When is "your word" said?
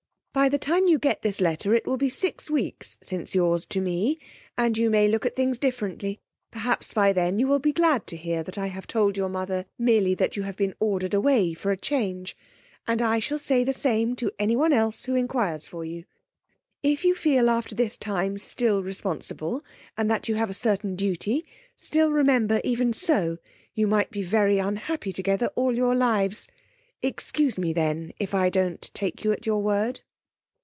29.45-29.99